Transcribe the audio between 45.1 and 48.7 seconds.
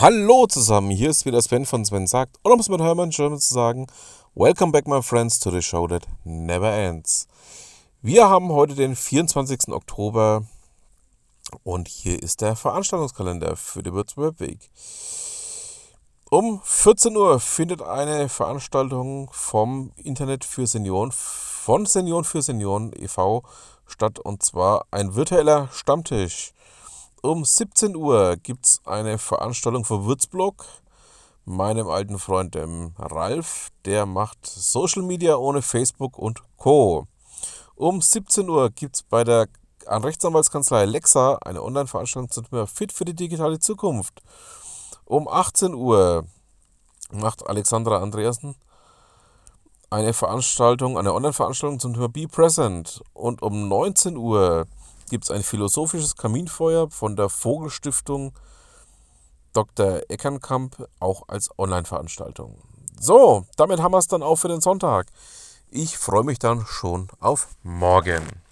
18 Uhr macht Alexandra Andreasen